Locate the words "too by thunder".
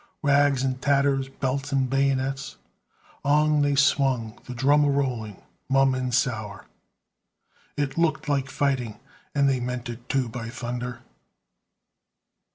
10.09-11.01